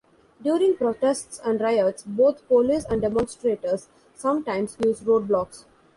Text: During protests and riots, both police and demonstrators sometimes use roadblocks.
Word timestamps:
During 0.41 0.77
protests 0.77 1.39
and 1.45 1.61
riots, 1.61 2.01
both 2.07 2.47
police 2.47 2.85
and 2.85 3.03
demonstrators 3.03 3.87
sometimes 4.15 4.75
use 4.83 5.01
roadblocks. 5.01 5.65